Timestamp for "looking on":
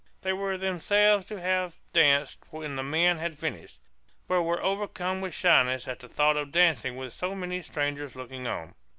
8.15-8.73